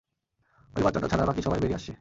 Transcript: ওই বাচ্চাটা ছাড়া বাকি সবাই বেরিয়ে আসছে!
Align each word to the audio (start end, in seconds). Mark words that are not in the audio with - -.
ওই 0.73 0.81
বাচ্চাটা 0.85 1.07
ছাড়া 1.07 1.23
বাকি 1.25 1.41
সবাই 1.41 1.59
বেরিয়ে 1.61 1.77
আসছে! 1.77 1.89